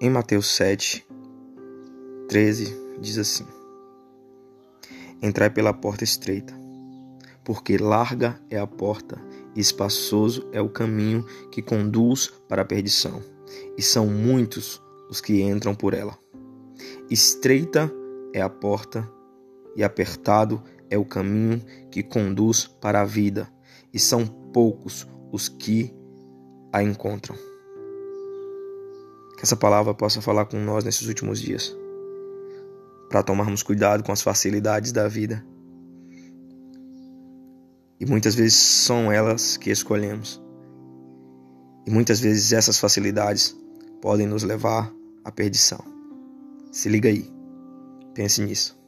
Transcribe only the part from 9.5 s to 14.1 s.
e espaçoso é o caminho que conduz para a perdição, e são